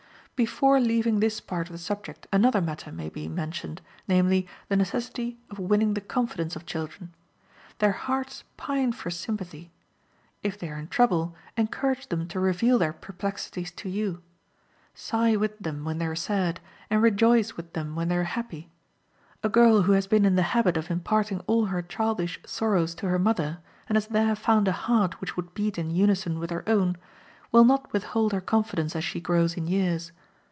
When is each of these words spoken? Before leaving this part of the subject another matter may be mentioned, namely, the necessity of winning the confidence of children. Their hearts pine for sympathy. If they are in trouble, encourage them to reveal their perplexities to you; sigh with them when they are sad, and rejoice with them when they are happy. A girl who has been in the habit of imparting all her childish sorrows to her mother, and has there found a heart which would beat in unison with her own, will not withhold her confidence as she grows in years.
Before 0.37 0.79
leaving 0.79 1.19
this 1.19 1.39
part 1.39 1.67
of 1.67 1.71
the 1.73 1.77
subject 1.77 2.25
another 2.33 2.61
matter 2.61 2.91
may 2.91 3.09
be 3.09 3.27
mentioned, 3.27 3.79
namely, 4.07 4.47
the 4.69 4.75
necessity 4.75 5.37
of 5.51 5.59
winning 5.59 5.93
the 5.93 6.01
confidence 6.01 6.55
of 6.55 6.65
children. 6.65 7.13
Their 7.77 7.91
hearts 7.91 8.43
pine 8.57 8.91
for 8.91 9.11
sympathy. 9.11 9.69
If 10.41 10.57
they 10.57 10.67
are 10.71 10.79
in 10.79 10.87
trouble, 10.87 11.35
encourage 11.55 12.07
them 12.07 12.27
to 12.29 12.39
reveal 12.39 12.79
their 12.79 12.91
perplexities 12.91 13.69
to 13.73 13.87
you; 13.87 14.23
sigh 14.95 15.35
with 15.35 15.59
them 15.59 15.85
when 15.85 15.99
they 15.99 16.07
are 16.07 16.15
sad, 16.15 16.59
and 16.89 17.03
rejoice 17.03 17.55
with 17.55 17.73
them 17.73 17.95
when 17.95 18.07
they 18.07 18.17
are 18.17 18.23
happy. 18.23 18.71
A 19.43 19.47
girl 19.47 19.83
who 19.83 19.91
has 19.91 20.07
been 20.07 20.25
in 20.25 20.33
the 20.37 20.41
habit 20.57 20.75
of 20.75 20.89
imparting 20.89 21.41
all 21.41 21.65
her 21.67 21.83
childish 21.83 22.39
sorrows 22.47 22.95
to 22.95 23.07
her 23.09 23.19
mother, 23.19 23.59
and 23.87 23.95
has 23.95 24.07
there 24.07 24.35
found 24.35 24.67
a 24.67 24.71
heart 24.71 25.21
which 25.21 25.35
would 25.37 25.53
beat 25.53 25.77
in 25.77 25.91
unison 25.91 26.39
with 26.39 26.49
her 26.49 26.63
own, 26.67 26.97
will 27.51 27.63
not 27.63 27.93
withhold 27.93 28.33
her 28.33 28.41
confidence 28.41 28.95
as 28.95 29.03
she 29.03 29.19
grows 29.21 29.53
in 29.55 29.67
years. 29.67 30.11